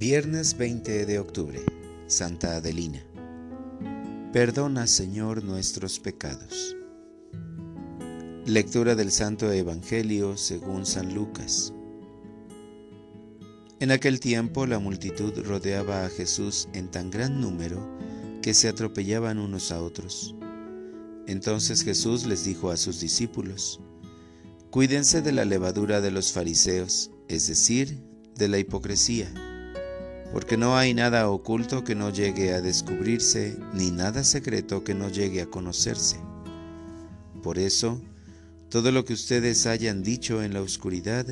Viernes 0.00 0.56
20 0.56 1.04
de 1.04 1.18
octubre, 1.18 1.60
Santa 2.06 2.56
Adelina. 2.56 3.04
Perdona, 4.32 4.86
Señor, 4.86 5.44
nuestros 5.44 6.00
pecados. 6.00 6.74
Lectura 8.46 8.94
del 8.94 9.10
Santo 9.10 9.52
Evangelio 9.52 10.38
según 10.38 10.86
San 10.86 11.14
Lucas. 11.14 11.74
En 13.78 13.90
aquel 13.90 14.20
tiempo 14.20 14.64
la 14.64 14.78
multitud 14.78 15.34
rodeaba 15.44 16.06
a 16.06 16.08
Jesús 16.08 16.70
en 16.72 16.90
tan 16.90 17.10
gran 17.10 17.38
número 17.38 17.86
que 18.40 18.54
se 18.54 18.70
atropellaban 18.70 19.38
unos 19.38 19.70
a 19.70 19.82
otros. 19.82 20.34
Entonces 21.26 21.84
Jesús 21.84 22.24
les 22.24 22.42
dijo 22.46 22.70
a 22.70 22.78
sus 22.78 23.00
discípulos, 23.00 23.82
Cuídense 24.70 25.20
de 25.20 25.32
la 25.32 25.44
levadura 25.44 26.00
de 26.00 26.10
los 26.10 26.32
fariseos, 26.32 27.10
es 27.28 27.48
decir, 27.48 28.02
de 28.34 28.48
la 28.48 28.58
hipocresía 28.58 29.30
porque 30.32 30.56
no 30.56 30.76
hay 30.76 30.94
nada 30.94 31.28
oculto 31.28 31.82
que 31.82 31.94
no 31.94 32.10
llegue 32.10 32.52
a 32.52 32.60
descubrirse, 32.60 33.56
ni 33.74 33.90
nada 33.90 34.22
secreto 34.22 34.84
que 34.84 34.94
no 34.94 35.08
llegue 35.08 35.42
a 35.42 35.46
conocerse. 35.46 36.20
Por 37.42 37.58
eso, 37.58 38.00
todo 38.68 38.92
lo 38.92 39.04
que 39.04 39.14
ustedes 39.14 39.66
hayan 39.66 40.02
dicho 40.02 40.42
en 40.42 40.54
la 40.54 40.62
oscuridad, 40.62 41.26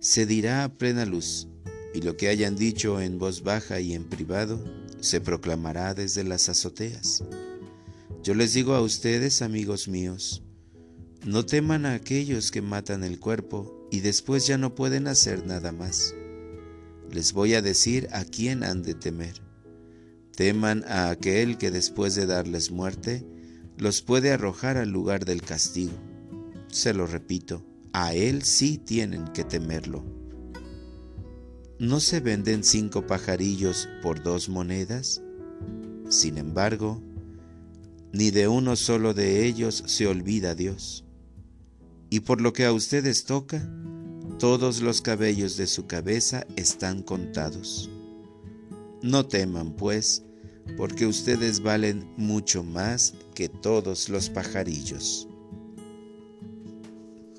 se 0.00 0.26
dirá 0.26 0.64
a 0.64 0.72
plena 0.72 1.04
luz, 1.04 1.46
y 1.94 2.00
lo 2.00 2.16
que 2.16 2.28
hayan 2.28 2.56
dicho 2.56 3.00
en 3.00 3.18
voz 3.18 3.42
baja 3.42 3.80
y 3.80 3.94
en 3.94 4.04
privado, 4.08 4.62
se 5.00 5.20
proclamará 5.20 5.94
desde 5.94 6.24
las 6.24 6.48
azoteas. 6.48 7.22
Yo 8.24 8.34
les 8.34 8.54
digo 8.54 8.74
a 8.74 8.80
ustedes, 8.80 9.42
amigos 9.42 9.86
míos, 9.88 10.42
no 11.24 11.46
teman 11.46 11.86
a 11.86 11.94
aquellos 11.94 12.50
que 12.50 12.62
matan 12.62 13.04
el 13.04 13.20
cuerpo 13.20 13.88
y 13.92 14.00
después 14.00 14.46
ya 14.46 14.58
no 14.58 14.74
pueden 14.74 15.06
hacer 15.06 15.46
nada 15.46 15.70
más 15.70 16.14
les 17.12 17.32
voy 17.32 17.54
a 17.54 17.62
decir 17.62 18.08
a 18.12 18.24
quién 18.24 18.64
han 18.64 18.82
de 18.82 18.94
temer. 18.94 19.34
Teman 20.34 20.82
a 20.88 21.10
aquel 21.10 21.58
que 21.58 21.70
después 21.70 22.14
de 22.14 22.26
darles 22.26 22.70
muerte, 22.70 23.24
los 23.76 24.00
puede 24.00 24.32
arrojar 24.32 24.78
al 24.78 24.88
lugar 24.88 25.24
del 25.24 25.42
castigo. 25.42 25.92
Se 26.68 26.94
lo 26.94 27.06
repito, 27.06 27.64
a 27.92 28.14
él 28.14 28.42
sí 28.42 28.78
tienen 28.78 29.28
que 29.28 29.44
temerlo. 29.44 30.04
¿No 31.78 32.00
se 32.00 32.20
venden 32.20 32.64
cinco 32.64 33.06
pajarillos 33.06 33.88
por 34.02 34.22
dos 34.22 34.48
monedas? 34.48 35.20
Sin 36.08 36.38
embargo, 36.38 37.02
ni 38.12 38.30
de 38.30 38.48
uno 38.48 38.76
solo 38.76 39.14
de 39.14 39.46
ellos 39.46 39.82
se 39.86 40.06
olvida 40.06 40.54
Dios. 40.54 41.04
Y 42.08 42.20
por 42.20 42.40
lo 42.40 42.52
que 42.52 42.64
a 42.64 42.72
ustedes 42.72 43.24
toca, 43.24 43.68
todos 44.42 44.82
los 44.82 45.00
cabellos 45.02 45.56
de 45.56 45.68
su 45.68 45.86
cabeza 45.86 46.44
están 46.56 47.04
contados. 47.04 47.88
No 49.00 49.24
teman, 49.24 49.76
pues, 49.76 50.24
porque 50.76 51.06
ustedes 51.06 51.62
valen 51.62 52.12
mucho 52.16 52.64
más 52.64 53.14
que 53.36 53.48
todos 53.48 54.08
los 54.08 54.30
pajarillos. 54.30 55.28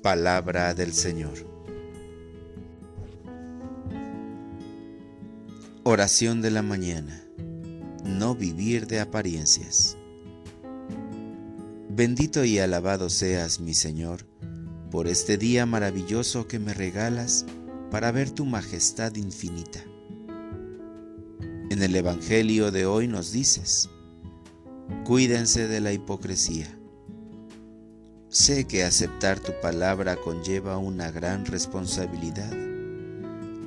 Palabra 0.02 0.72
del 0.72 0.94
Señor. 0.94 1.46
Oración 5.82 6.40
de 6.40 6.50
la 6.52 6.62
mañana. 6.62 7.22
No 8.02 8.34
vivir 8.34 8.86
de 8.86 9.00
apariencias. 9.00 9.98
Bendito 11.90 12.46
y 12.46 12.60
alabado 12.60 13.10
seas, 13.10 13.60
mi 13.60 13.74
Señor, 13.74 14.24
por 14.94 15.08
este 15.08 15.36
día 15.38 15.66
maravilloso 15.66 16.46
que 16.46 16.60
me 16.60 16.72
regalas 16.72 17.46
para 17.90 18.12
ver 18.12 18.30
tu 18.30 18.44
majestad 18.44 19.12
infinita. 19.16 19.82
En 21.68 21.82
el 21.82 21.96
Evangelio 21.96 22.70
de 22.70 22.86
hoy 22.86 23.08
nos 23.08 23.32
dices, 23.32 23.90
cuídense 25.04 25.66
de 25.66 25.80
la 25.80 25.92
hipocresía. 25.92 26.78
Sé 28.28 28.68
que 28.68 28.84
aceptar 28.84 29.40
tu 29.40 29.50
palabra 29.60 30.14
conlleva 30.14 30.78
una 30.78 31.10
gran 31.10 31.44
responsabilidad, 31.44 32.52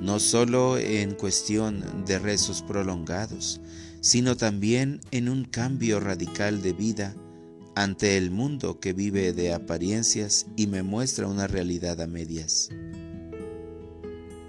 no 0.00 0.20
solo 0.20 0.78
en 0.78 1.14
cuestión 1.14 2.06
de 2.06 2.18
rezos 2.18 2.62
prolongados, 2.62 3.60
sino 4.00 4.34
también 4.34 5.02
en 5.10 5.28
un 5.28 5.44
cambio 5.44 6.00
radical 6.00 6.62
de 6.62 6.72
vida 6.72 7.14
ante 7.82 8.16
el 8.16 8.32
mundo 8.32 8.80
que 8.80 8.92
vive 8.92 9.32
de 9.32 9.54
apariencias 9.54 10.46
y 10.56 10.66
me 10.66 10.82
muestra 10.82 11.28
una 11.28 11.46
realidad 11.46 12.00
a 12.00 12.08
medias. 12.08 12.70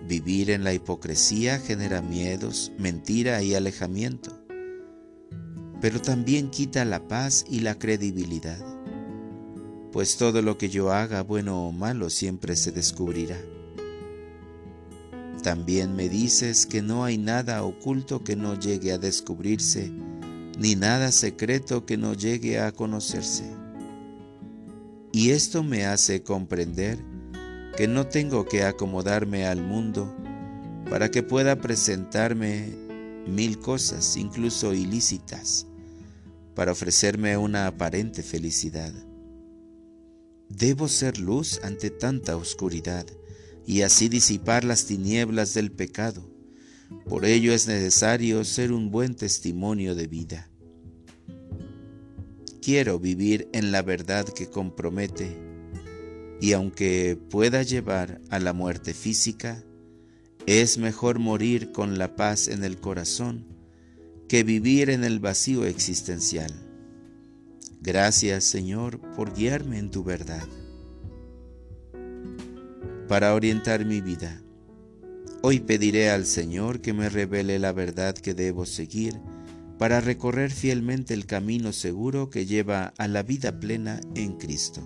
Vivir 0.08 0.50
en 0.50 0.64
la 0.64 0.74
hipocresía 0.74 1.60
genera 1.60 2.02
miedos, 2.02 2.72
mentira 2.80 3.44
y 3.44 3.54
alejamiento, 3.54 4.32
pero 5.80 6.02
también 6.02 6.50
quita 6.50 6.84
la 6.86 7.08
paz 7.08 7.46
y 7.48 7.60
la 7.60 7.78
credibilidad, 7.78 8.66
pues 9.92 10.18
todo 10.18 10.42
lo 10.42 10.58
que 10.58 10.70
yo 10.70 10.92
haga, 10.92 11.22
bueno 11.22 11.68
o 11.68 11.72
malo, 11.72 12.10
siempre 12.10 12.56
se 12.56 12.72
descubrirá. 12.72 13.38
También 15.44 15.96
me 15.96 16.10
dices 16.10 16.66
que 16.66 16.82
no 16.82 17.04
hay 17.04 17.20
nada 17.20 17.62
oculto 17.62 18.24
que 18.24 18.36
no 18.36 18.60
llegue 18.60 18.92
a 18.92 18.98
descubrirse 18.98 20.09
ni 20.60 20.76
nada 20.76 21.14
secreto 21.14 21.86
que 21.86 21.96
no 21.96 22.14
llegue 22.14 22.60
a 22.60 22.74
conocerse. 22.74 23.46
Y 25.14 25.30
esto 25.30 25.64
me 25.64 25.86
hace 25.86 26.22
comprender 26.22 27.00
que 27.78 27.88
no 27.88 28.08
tengo 28.08 28.46
que 28.46 28.64
acomodarme 28.64 29.48
al 29.48 29.64
mundo 29.64 30.14
para 30.90 31.10
que 31.10 31.24
pueda 31.24 31.56
presentarme 31.62 32.76
mil 33.26 33.58
cosas, 33.60 34.18
incluso 34.18 34.74
ilícitas, 34.74 35.66
para 36.56 36.74
ofrecerme 36.74 37.38
una 37.38 37.66
aparente 37.66 38.22
felicidad. 38.22 38.92
Debo 40.50 40.90
ser 40.90 41.20
luz 41.20 41.62
ante 41.64 41.90
tanta 41.90 42.36
oscuridad 42.36 43.06
y 43.66 43.84
así 43.84 44.10
disipar 44.10 44.66
las 44.66 44.86
tinieblas 44.86 45.54
del 45.54 45.72
pecado. 45.72 46.39
Por 47.08 47.26
ello 47.26 47.54
es 47.54 47.68
necesario 47.68 48.44
ser 48.44 48.72
un 48.72 48.92
buen 48.92 49.16
testimonio 49.16 49.96
de 49.96 50.08
vida. 50.08 50.50
Quiero 52.62 53.00
vivir 53.00 53.50
en 53.54 53.72
la 53.72 53.82
verdad 53.82 54.28
que 54.28 54.50
compromete 54.50 55.38
y 56.42 56.54
aunque 56.54 57.18
pueda 57.30 57.64
llevar 57.64 58.22
a 58.30 58.40
la 58.40 58.54
muerte 58.54 58.94
física, 58.94 59.64
es 60.46 60.78
mejor 60.78 61.20
morir 61.20 61.72
con 61.72 61.98
la 61.98 62.16
paz 62.16 62.48
en 62.48 62.64
el 62.64 62.80
corazón 62.80 63.46
que 64.28 64.44
vivir 64.44 64.90
en 64.90 65.04
el 65.04 65.20
vacío 65.20 65.66
existencial. 65.66 66.54
Gracias 67.82 68.44
Señor 68.44 69.00
por 69.16 69.34
guiarme 69.34 69.80
en 69.80 69.90
tu 69.90 70.04
verdad. 70.04 70.48
Para 73.08 73.34
orientar 73.34 73.86
mi 73.86 74.02
vida, 74.02 74.42
hoy 75.42 75.60
pediré 75.60 76.10
al 76.10 76.26
Señor 76.26 76.82
que 76.82 76.94
me 76.94 77.10
revele 77.10 77.60
la 77.60 77.72
verdad 77.72 78.16
que 78.16 78.34
debo 78.34 78.66
seguir 78.66 79.20
para 79.78 80.02
recorrer 80.02 80.52
fielmente 80.52 81.14
el 81.14 81.26
camino 81.26 81.72
seguro 81.72 82.30
que 82.30 82.46
lleva 82.46 82.94
a 82.98 83.08
la 83.08 83.24
vida 83.24 83.60
plena 83.60 84.02
en 84.16 84.34
Cristo. 84.34 84.82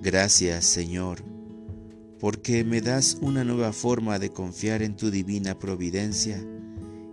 Gracias, 0.00 0.64
Señor, 0.64 1.22
porque 2.18 2.64
me 2.64 2.80
das 2.80 3.18
una 3.20 3.44
nueva 3.44 3.72
forma 3.72 4.18
de 4.18 4.30
confiar 4.30 4.82
en 4.82 4.96
tu 4.96 5.10
divina 5.10 5.58
providencia 5.58 6.42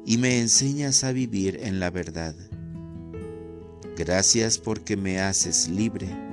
y 0.06 0.18
me 0.18 0.40
enseñas 0.40 1.04
a 1.04 1.12
vivir 1.12 1.60
en 1.64 1.80
la 1.80 1.90
verdad. 1.90 2.36
Gracias 3.98 4.58
porque 4.58 4.96
me 4.96 5.20
haces 5.20 5.68
libre 5.68 6.31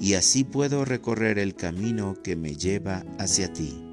y 0.00 0.14
así 0.14 0.44
puedo 0.44 0.84
recorrer 0.84 1.38
el 1.38 1.54
camino 1.54 2.16
que 2.24 2.34
me 2.34 2.56
lleva 2.56 3.04
hacia 3.18 3.52
ti. 3.52 3.84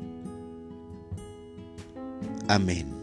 Amén. 2.47 2.96